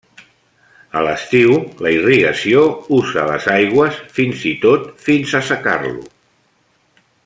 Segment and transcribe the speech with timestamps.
[0.99, 1.51] A l'estiu
[1.87, 2.65] la irrigació
[3.01, 5.99] usa les aigües fins i tot fins a assecar-lo.